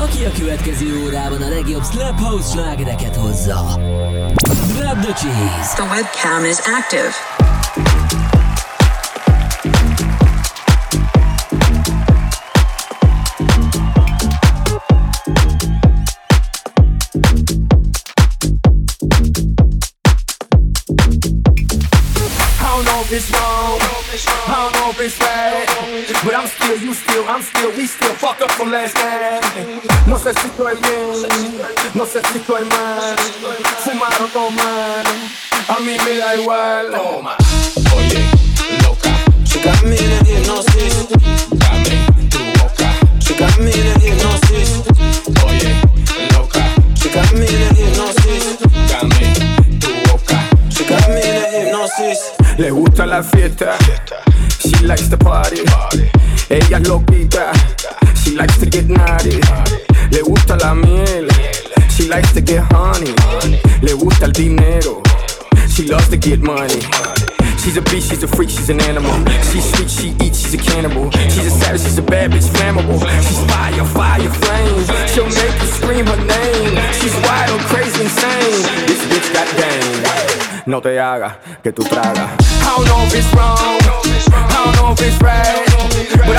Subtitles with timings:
[0.00, 3.78] Aki a következő órában a legjobb Slap House slágereket hozza.
[4.76, 5.74] Grab the cheese.
[5.74, 7.12] The webcam is active.
[23.12, 27.70] It's wrong, I don't know if it's right But I'm still, you still, I'm still,
[27.76, 29.40] we still fuck up from last night
[30.08, 31.62] No sé si estoy bien,
[31.94, 33.16] no sé si estoy mal
[33.84, 35.04] Fumar o tomar,
[35.68, 37.36] a mí me da igual Toma,
[37.94, 38.26] Oye,
[38.82, 41.06] loca, she got me in a hypnosis.
[41.06, 44.82] Dame tu boca, she got me in a hypnosis.
[45.46, 45.72] Oye,
[46.34, 46.62] loca,
[46.96, 47.79] she got me in a hypnosis.
[52.60, 53.76] Le gusta la fiesta.
[54.58, 55.62] She likes to party,
[56.50, 57.52] ella es loquita.
[58.22, 59.40] She likes to get naughty.
[60.10, 61.26] Le gusta la miel.
[61.88, 63.14] She likes to get honey.
[63.80, 65.00] Le gusta el dinero.
[65.68, 66.80] She loves to get money.
[67.56, 69.24] She's a beast, she's a freak, she's an animal.
[69.50, 71.10] She's sweet, she eats, she's a cannibal.
[71.32, 73.00] She's a savage, she's a bad bitch, flammable.
[73.26, 74.84] She's fire, fire, flame.
[75.08, 76.76] She'll make you scream her name.
[77.00, 78.86] She's wild, crazy, insane.
[78.86, 80.39] This bitch got game
[80.70, 82.30] no te hagas que tú tragas.
[82.62, 86.29] I don't know if it's wrong, I don't know if it's right,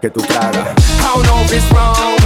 [0.00, 0.74] que tú tragas.
[1.00, 2.17] I don't know if it's wrong,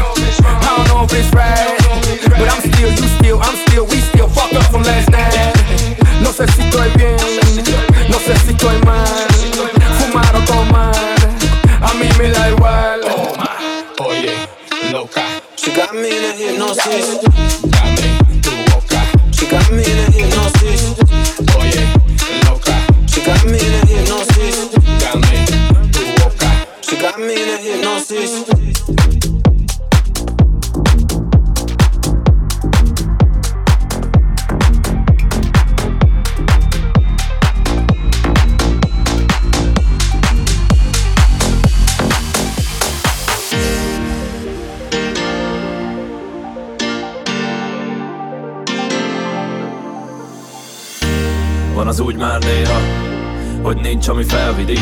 [54.03, 54.81] nincs, ami felvidít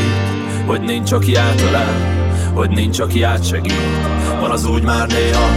[0.66, 1.94] Hogy nincs, aki átölel,
[2.54, 3.72] hogy nincs, aki átsegít.
[4.41, 5.48] Van az úgy már néha,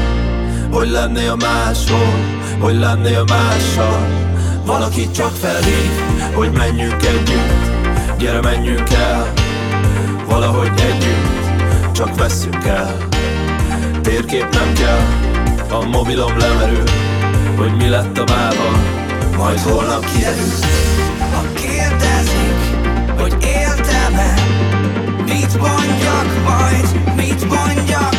[0.72, 2.13] hogy lennél máshol
[2.59, 4.07] Hogy lennél mással.
[4.66, 5.91] Van, aki csak felhív,
[6.34, 8.18] hogy menjünk együtt.
[8.18, 9.34] Gyere, menjünk el,
[10.29, 12.97] valahogy együtt Csak vesszünk el,
[14.02, 15.02] térkép nem kell
[15.79, 16.84] A mobilom lemerül,
[17.57, 18.79] hogy mi lett a máva
[19.38, 20.53] Majd holnap kiderül.
[21.34, 21.41] Ha
[25.53, 28.13] Meet Bond Jack Meet Bond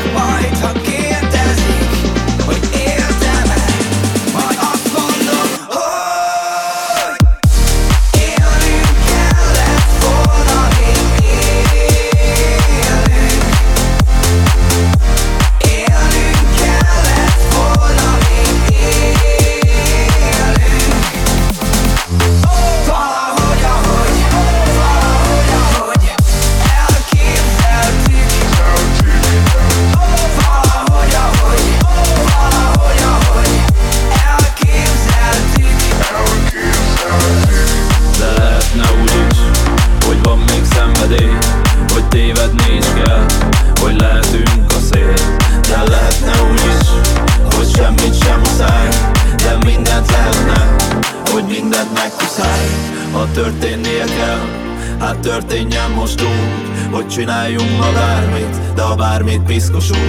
[57.45, 60.09] találjunk ma bármit De ha bármit piszkosul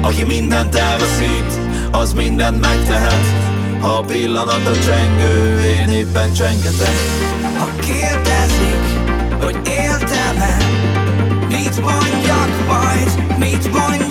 [0.00, 1.60] Aki mindent elveszít
[1.90, 3.24] Az mindent megtehet.
[3.80, 6.94] Ha a pillanat a csengő Én éppen csengetek.
[7.58, 8.82] Ha kérdezik,
[9.40, 10.56] hogy éltem-e
[11.48, 14.05] Mit mondjak majd, mit mondjak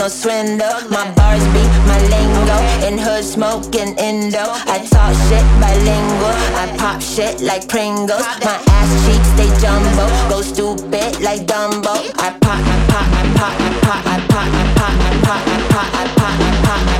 [0.00, 0.80] no swindle.
[0.88, 2.56] My bars be my lingo.
[2.88, 4.44] In hood smoking indo.
[4.74, 6.34] I talk shit bilingual.
[6.56, 8.24] I pop shit like Pringles.
[8.46, 10.04] My ass cheeks they jumbo.
[10.30, 11.92] Go stupid like Dumbo.
[12.16, 15.60] I pop, I pop, I pop, I pop, I pop, I pop, I pop, I
[15.68, 16.99] pop, I pop, I pop.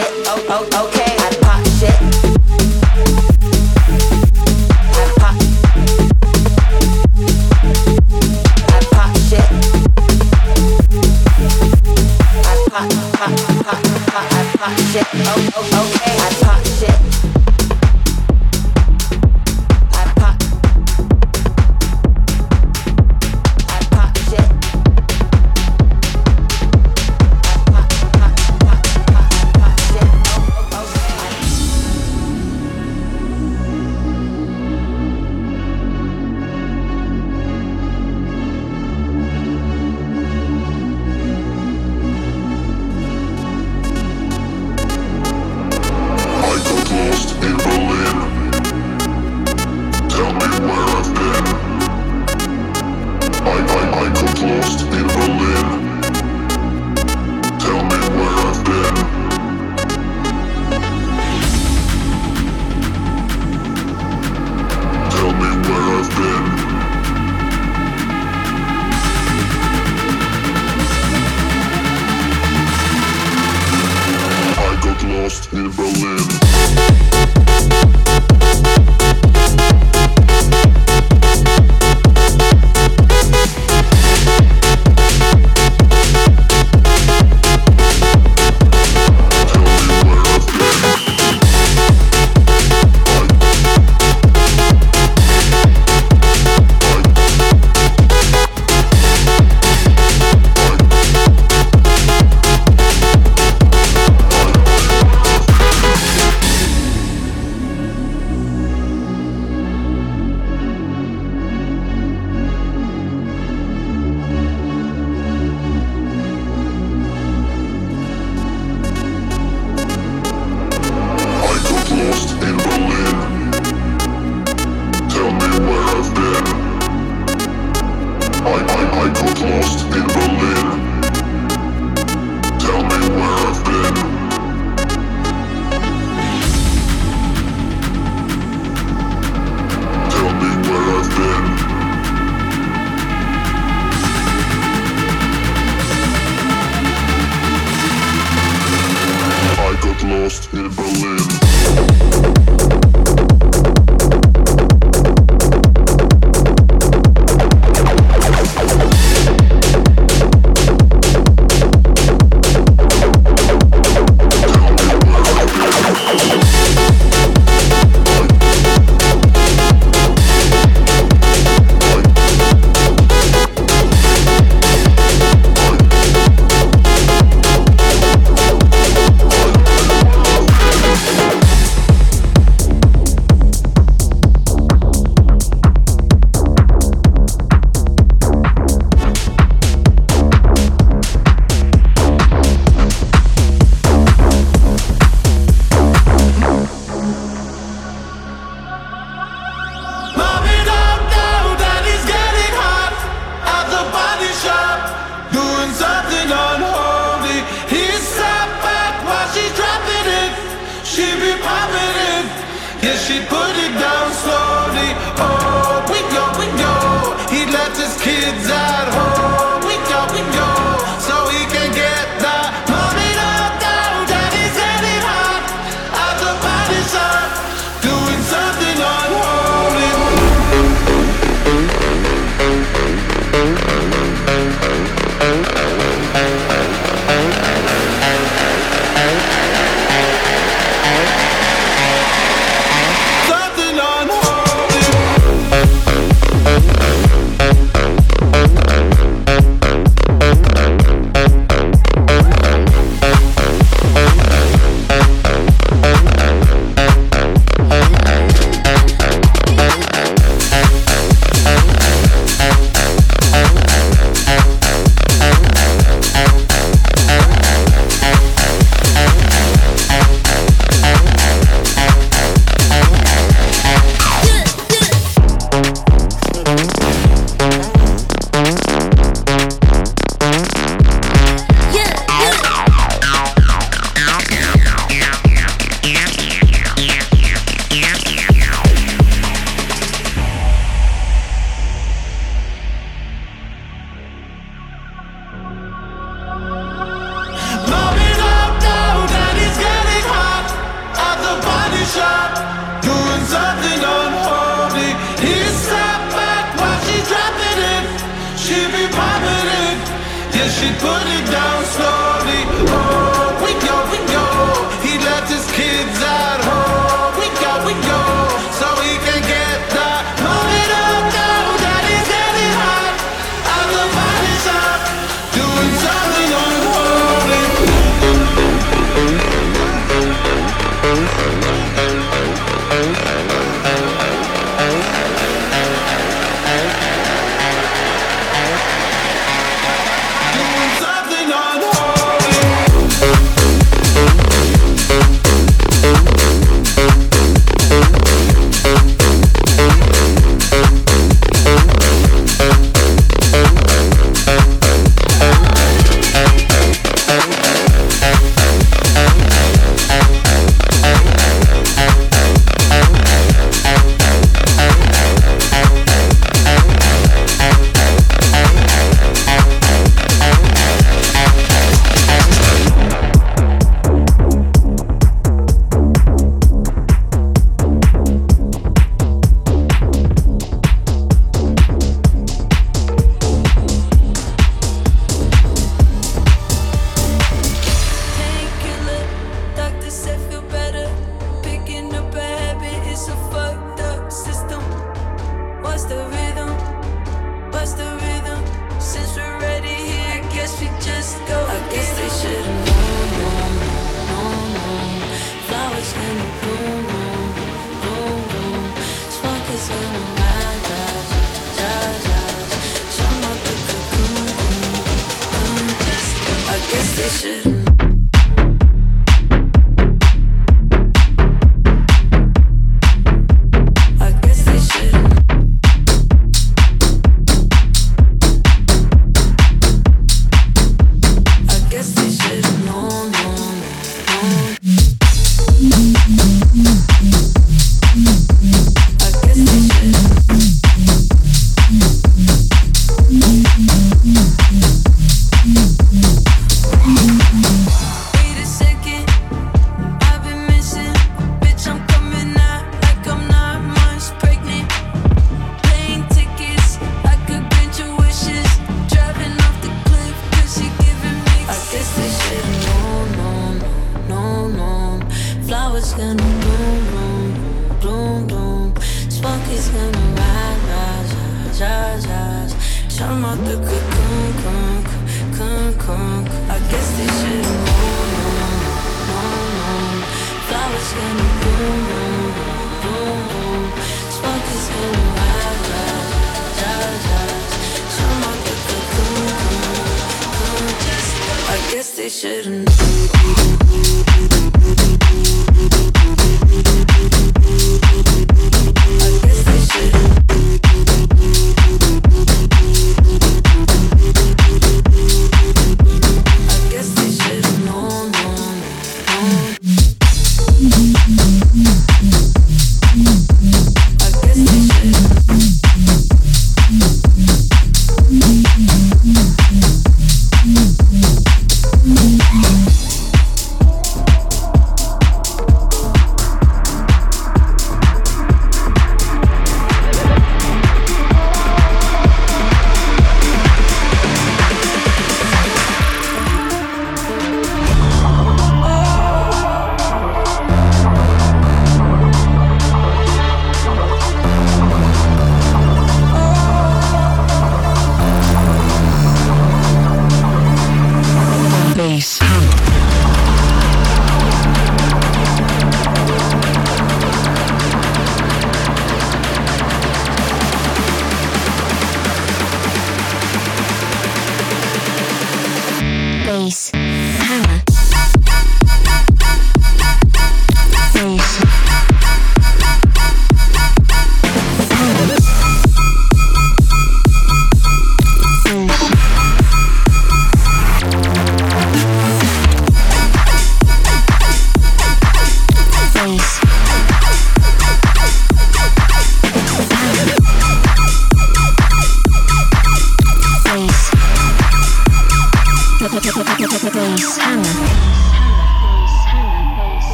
[0.00, 2.19] shit, oh, oh, okay, I pop shit.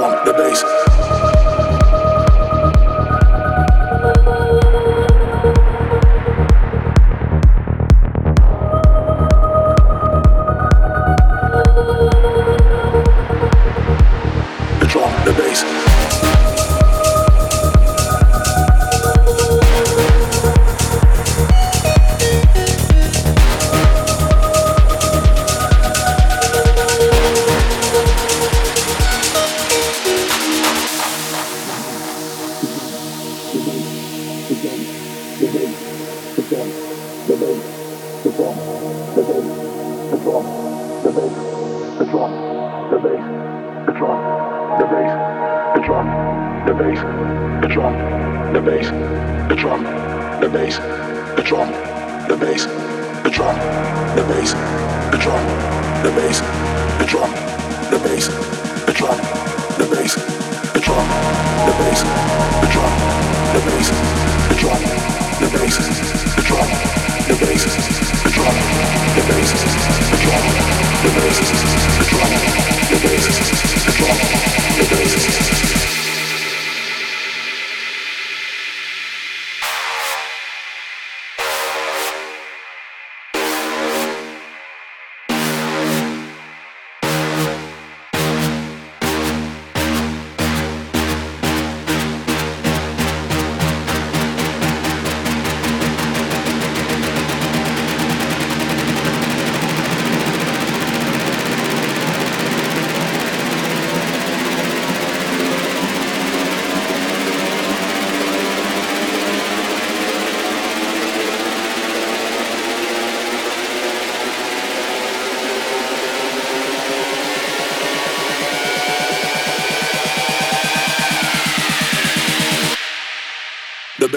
[0.00, 0.89] drum, the bass.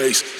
[0.04, 0.33] bass.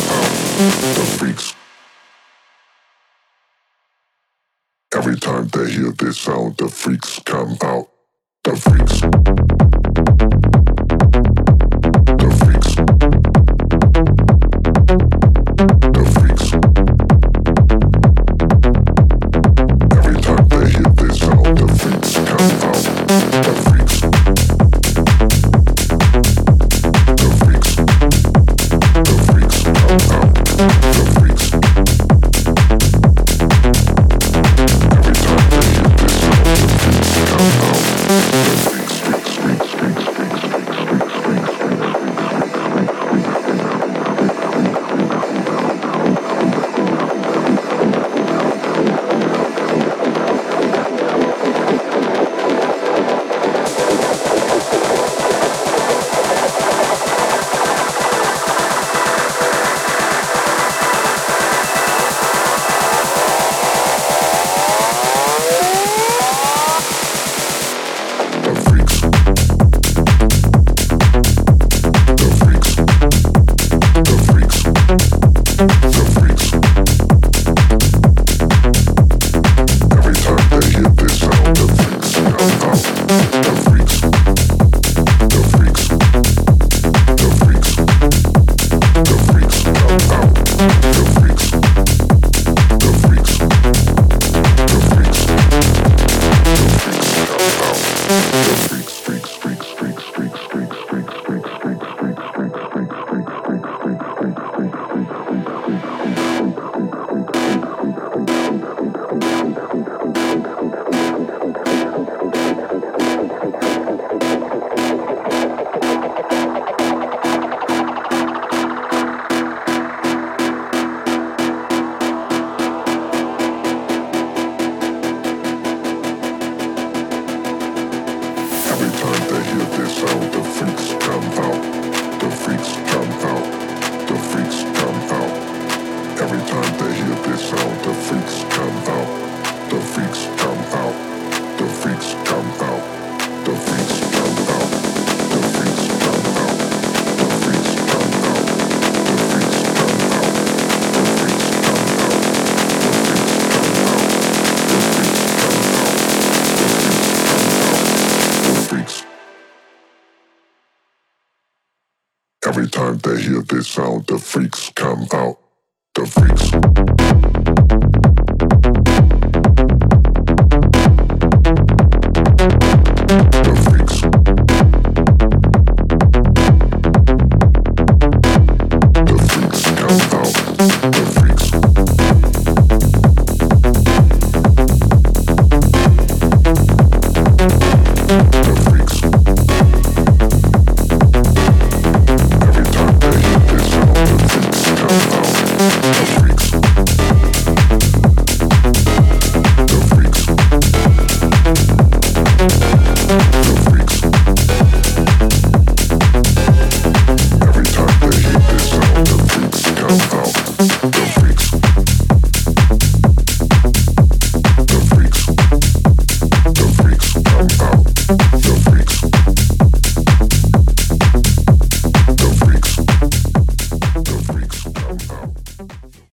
[0.00, 1.54] the freaks.
[4.92, 7.88] Every time they hear this sound, the freaks come out.
[8.42, 9.83] The freaks.